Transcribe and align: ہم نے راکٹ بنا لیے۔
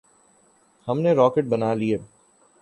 ہم 0.87 0.99
نے 0.99 1.13
راکٹ 1.13 1.45
بنا 1.45 1.73
لیے۔ 1.73 1.97